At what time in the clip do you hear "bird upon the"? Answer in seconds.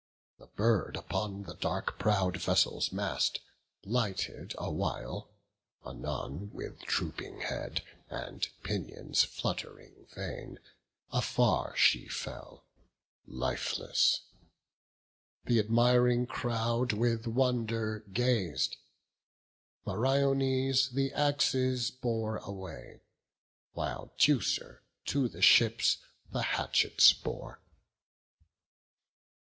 0.47-1.53